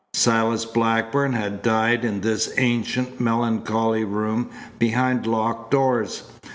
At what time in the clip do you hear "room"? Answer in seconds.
4.03-4.49